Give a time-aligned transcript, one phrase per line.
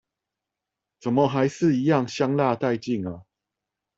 [0.99, 3.25] 怎麼還是一樣香辣帶勁啊！